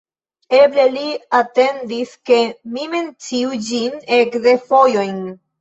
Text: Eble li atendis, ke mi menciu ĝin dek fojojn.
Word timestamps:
Eble 0.59 0.85
li 0.93 1.03
atendis, 1.41 2.15
ke 2.31 2.39
mi 2.73 2.89
menciu 2.97 3.55
ĝin 3.69 4.03
dek 4.09 4.51
fojojn. 4.73 5.25